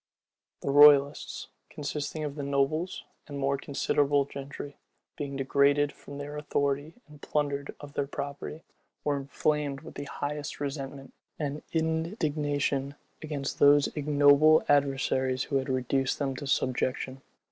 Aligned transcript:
The 0.63 0.71
royalists, 0.71 1.47
consisting 1.69 2.23
of 2.23 2.33
the 2.33 2.41
nobles 2.41 3.03
and 3.27 3.37
more 3.37 3.55
considerable 3.55 4.25
gentry, 4.25 4.77
being 5.15 5.35
degraded 5.37 5.91
from 5.93 6.17
their 6.17 6.37
authority 6.37 6.93
and 7.07 7.21
plundered 7.21 7.75
of 7.79 7.93
their 7.93 8.07
property, 8.07 8.63
were 9.03 9.17
inflamed 9.17 9.81
with 9.81 9.93
the 9.93 10.05
highest 10.05 10.59
resentment 10.59 11.13
and 11.37 11.61
indignation 11.71 12.95
against 13.21 13.59
those 13.59 13.89
ignoble 13.95 14.63
adversaries 14.67 15.43
who 15.43 15.57
had 15.57 15.69
reduced 15.69 16.17
them 16.17 16.35
to 16.37 16.47
subjection. 16.47 17.21